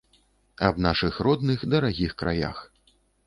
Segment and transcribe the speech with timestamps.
[0.69, 2.65] Аб нашых родных, дарагіх краях.